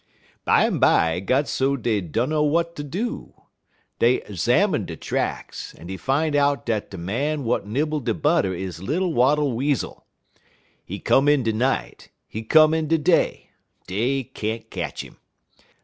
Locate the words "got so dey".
1.27-2.01